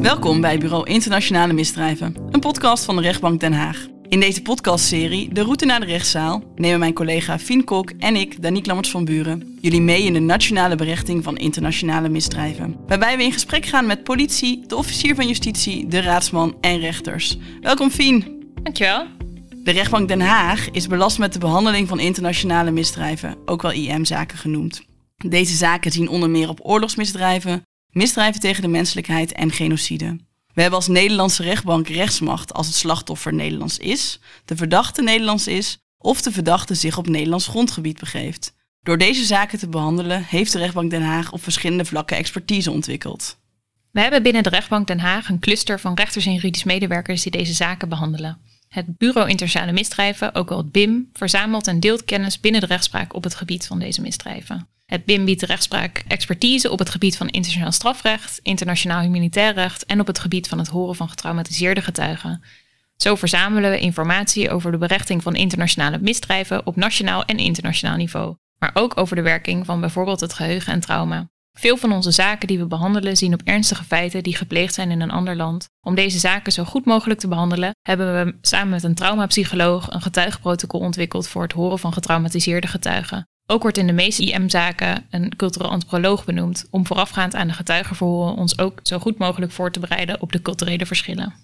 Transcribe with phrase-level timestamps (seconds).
[0.00, 3.86] Welkom bij Bureau Internationale Misdrijven, een podcast van de Rechtbank Den Haag.
[4.08, 8.42] In deze podcastserie, De Route naar de Rechtszaal, nemen mijn collega Fien Kok en ik,
[8.42, 12.76] Danique Lammerts van Buren, jullie mee in de nationale berechting van internationale misdrijven.
[12.86, 17.38] Waarbij we in gesprek gaan met politie, de officier van justitie, de raadsman en rechters.
[17.60, 18.44] Welkom Fien.
[18.62, 19.06] Dankjewel.
[19.64, 24.38] De rechtbank Den Haag is belast met de behandeling van internationale misdrijven, ook wel IM-zaken
[24.38, 24.82] genoemd.
[25.16, 27.62] Deze zaken zien onder meer op oorlogsmisdrijven,
[27.92, 30.18] misdrijven tegen de menselijkheid en genocide.
[30.54, 35.78] We hebben als Nederlandse rechtbank rechtsmacht als het slachtoffer Nederlands is, de verdachte Nederlands is
[35.98, 38.54] of de verdachte zich op Nederlands grondgebied begeeft.
[38.82, 43.38] Door deze zaken te behandelen heeft de rechtbank Den Haag op verschillende vlakken expertise ontwikkeld.
[43.90, 47.32] We hebben binnen de rechtbank Den Haag een cluster van rechters en juridisch medewerkers die
[47.32, 48.38] deze zaken behandelen.
[48.68, 53.14] Het Bureau Internationale Misdrijven, ook wel het BIM, verzamelt en deelt kennis binnen de rechtspraak
[53.14, 54.68] op het gebied van deze misdrijven.
[54.90, 60.00] Het BIM biedt rechtspraak expertise op het gebied van internationaal strafrecht, internationaal humanitair recht en
[60.00, 62.42] op het gebied van het horen van getraumatiseerde getuigen.
[62.96, 68.36] Zo verzamelen we informatie over de berechting van internationale misdrijven op nationaal en internationaal niveau,
[68.58, 71.28] maar ook over de werking van bijvoorbeeld het geheugen en trauma.
[71.52, 75.00] Veel van onze zaken die we behandelen zien op ernstige feiten die gepleegd zijn in
[75.00, 75.68] een ander land.
[75.80, 80.02] Om deze zaken zo goed mogelijk te behandelen, hebben we samen met een traumapsycholoog een
[80.02, 83.28] getuigenprotocol ontwikkeld voor het horen van getraumatiseerde getuigen.
[83.50, 88.34] Ook wordt in de meeste IM-zaken een cultureel antropoloog benoemd, om voorafgaand aan de getuigenverhoren
[88.34, 91.34] ons ook zo goed mogelijk voor te bereiden op de culturele verschillen.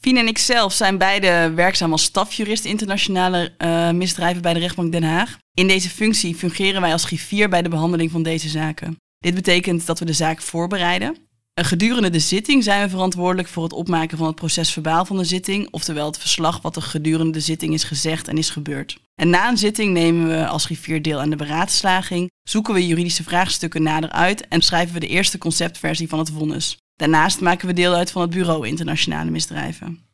[0.00, 4.92] Fien en ik zelf zijn beide werkzaam als stafjurist internationale uh, misdrijven bij de rechtbank
[4.92, 5.38] Den Haag.
[5.54, 8.96] In deze functie fungeren wij als griffier bij de behandeling van deze zaken.
[9.18, 11.27] Dit betekent dat we de zaak voorbereiden.
[11.64, 15.68] Gedurende de zitting zijn we verantwoordelijk voor het opmaken van het procesverbaal van de zitting,
[15.70, 18.98] oftewel het verslag wat er gedurende de zitting is gezegd en is gebeurd.
[19.14, 23.22] En na een zitting nemen we als griffier deel aan de beraadslaging, zoeken we juridische
[23.22, 26.78] vraagstukken nader uit en schrijven we de eerste conceptversie van het vonnis.
[26.96, 30.06] Daarnaast maken we deel uit van het Bureau Internationale Misdrijven.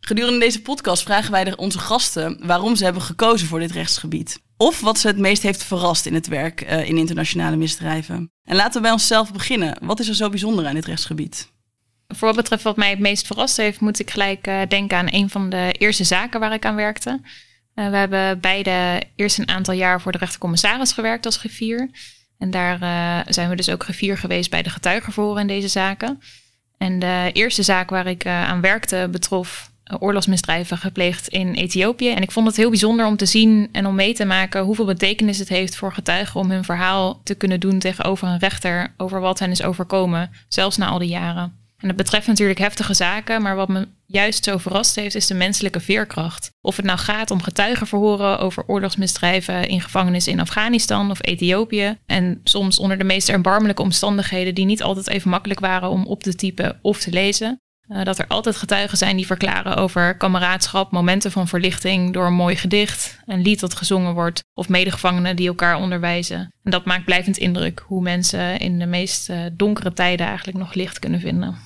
[0.00, 4.40] Gedurende deze podcast vragen wij onze gasten waarom ze hebben gekozen voor dit rechtsgebied.
[4.62, 8.32] Of wat ze het meest heeft verrast in het werk uh, in internationale misdrijven.
[8.44, 9.76] En laten we bij onszelf beginnen.
[9.80, 11.50] Wat is er zo bijzonder aan dit rechtsgebied?
[12.08, 15.08] Voor wat betreft wat mij het meest verrast heeft, moet ik gelijk uh, denken aan
[15.10, 17.20] een van de eerste zaken waar ik aan werkte.
[17.74, 21.90] Uh, we hebben beide eerst een aantal jaar voor de rechtercommissaris gewerkt als griffier.
[22.38, 22.78] En daar
[23.28, 26.20] zijn we dus ook griffier geweest bij de getuigenverhoren in deze zaken.
[26.78, 32.10] En de eerste zaak waar ik aan werkte betrof oorlogsmisdrijven gepleegd in Ethiopië.
[32.10, 34.84] En ik vond het heel bijzonder om te zien en om mee te maken hoeveel
[34.84, 39.20] betekenis het heeft voor getuigen om hun verhaal te kunnen doen tegenover een rechter over
[39.20, 41.60] wat hen is overkomen, zelfs na al die jaren.
[41.82, 45.34] En het betreft natuurlijk heftige zaken, maar wat me juist zo verrast heeft, is de
[45.34, 46.50] menselijke veerkracht.
[46.60, 51.98] Of het nou gaat om getuigenverhoren over oorlogsmisdrijven in gevangenissen in Afghanistan of Ethiopië.
[52.06, 56.22] En soms onder de meest erbarmelijke omstandigheden die niet altijd even makkelijk waren om op
[56.22, 57.60] te typen of te lezen.
[57.92, 62.32] Uh, dat er altijd getuigen zijn die verklaren over kameraadschap, momenten van verlichting door een
[62.32, 66.38] mooi gedicht, een lied dat gezongen wordt of medegevangenen die elkaar onderwijzen.
[66.62, 70.74] En dat maakt blijvend indruk hoe mensen in de meest uh, donkere tijden eigenlijk nog
[70.74, 71.56] licht kunnen vinden.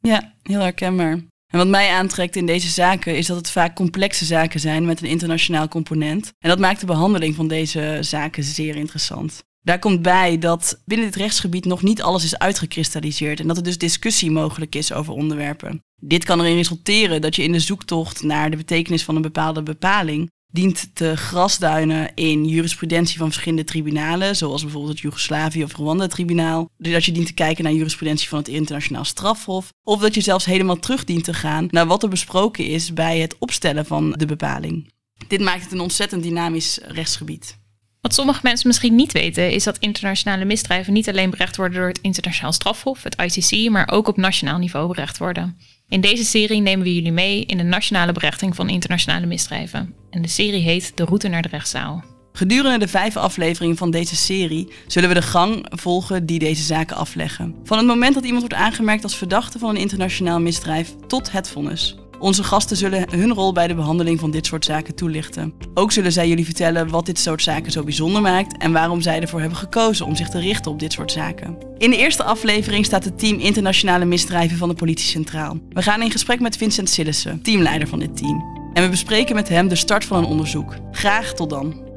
[0.00, 1.12] Ja, heel herkenbaar.
[1.50, 5.02] En wat mij aantrekt in deze zaken is dat het vaak complexe zaken zijn met
[5.02, 6.32] een internationaal component.
[6.38, 9.42] En dat maakt de behandeling van deze zaken zeer interessant.
[9.62, 13.62] Daar komt bij dat binnen dit rechtsgebied nog niet alles is uitgekristalliseerd en dat er
[13.62, 15.82] dus discussie mogelijk is over onderwerpen.
[15.96, 19.62] Dit kan erin resulteren dat je in de zoektocht naar de betekenis van een bepaalde
[19.62, 26.68] bepaling dient te grasduinen in jurisprudentie van verschillende tribunalen, zoals bijvoorbeeld het Joegoslavië of Rwanda-tribunaal.
[26.76, 29.72] Dat je dient te kijken naar jurisprudentie van het internationaal strafhof.
[29.82, 33.18] Of dat je zelfs helemaal terug dient te gaan naar wat er besproken is bij
[33.18, 34.92] het opstellen van de bepaling.
[35.28, 37.59] Dit maakt het een ontzettend dynamisch rechtsgebied.
[38.00, 41.88] Wat sommige mensen misschien niet weten, is dat internationale misdrijven niet alleen berecht worden door
[41.88, 45.58] het internationaal strafhof, het ICC, maar ook op nationaal niveau berecht worden.
[45.88, 49.94] In deze serie nemen we jullie mee in de nationale berechting van internationale misdrijven.
[50.10, 52.04] En de serie heet De Route naar de Rechtszaal.
[52.32, 56.96] Gedurende de vijf afleveringen van deze serie zullen we de gang volgen die deze zaken
[56.96, 57.54] afleggen.
[57.64, 61.48] Van het moment dat iemand wordt aangemerkt als verdachte van een internationaal misdrijf tot het
[61.48, 61.96] vonnis.
[62.20, 65.54] Onze gasten zullen hun rol bij de behandeling van dit soort zaken toelichten.
[65.74, 69.20] Ook zullen zij jullie vertellen wat dit soort zaken zo bijzonder maakt en waarom zij
[69.20, 71.58] ervoor hebben gekozen om zich te richten op dit soort zaken.
[71.78, 75.58] In de eerste aflevering staat het team Internationale Misdrijven van de Politie Centraal.
[75.68, 78.44] We gaan in gesprek met Vincent Sillissen, teamleider van dit team.
[78.72, 80.76] En we bespreken met hem de start van een onderzoek.
[80.90, 81.89] Graag tot dan.